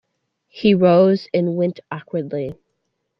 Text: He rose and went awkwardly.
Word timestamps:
He 0.47 0.73
rose 0.73 1.27
and 1.31 1.55
went 1.55 1.79
awkwardly. 1.91 2.55